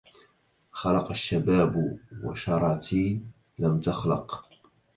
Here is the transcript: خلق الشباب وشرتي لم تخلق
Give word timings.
خلق 0.71 1.09
الشباب 1.11 1.99
وشرتي 2.23 3.21
لم 3.59 3.79
تخلق 3.79 4.45